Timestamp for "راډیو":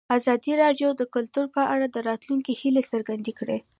0.63-0.89